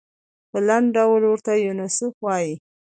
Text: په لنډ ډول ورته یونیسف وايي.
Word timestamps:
په 0.51 0.57
لنډ 0.67 0.87
ډول 0.97 1.21
ورته 1.27 1.51
یونیسف 1.65 2.13
وايي. 2.25 2.53